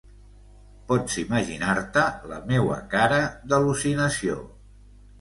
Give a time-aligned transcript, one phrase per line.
[0.91, 4.45] Pots imaginar-te la meua cara d’al·lucinació.